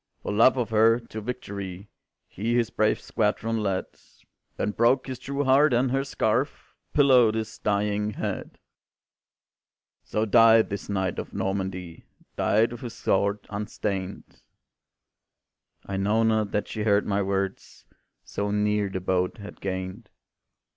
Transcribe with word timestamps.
"For 0.23 0.31
love 0.33 0.57
of 0.57 0.71
her, 0.71 0.99
to 0.99 1.21
victory 1.21 1.87
He 2.27 2.55
his 2.55 2.71
brave 2.71 2.99
squadron 2.99 3.61
led, 3.61 3.85
Then 4.57 4.71
broke 4.71 5.05
his 5.05 5.19
true 5.19 5.43
heart, 5.43 5.73
and 5.73 5.91
her 5.91 6.03
scarf 6.03 6.73
Pillowed 6.91 7.35
his 7.35 7.59
dying 7.59 8.13
head. 8.13 8.57
"So 10.03 10.25
died 10.25 10.71
this 10.71 10.89
knight 10.89 11.19
of 11.19 11.35
Normandy, 11.35 12.07
Died 12.35 12.71
with 12.71 12.81
his 12.81 12.93
sword 12.95 13.45
unstained;" 13.51 14.41
I 15.85 15.97
know 15.97 16.23
not 16.23 16.49
that 16.49 16.67
she 16.67 16.81
heard 16.81 17.05
my 17.05 17.21
words, 17.21 17.85
So 18.23 18.49
near 18.49 18.89
the 18.89 18.99
boat 19.01 19.37
had 19.37 19.61
gained. 19.61 20.09